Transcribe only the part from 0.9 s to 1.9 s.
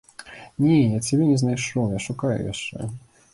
я цябе не знайшоў,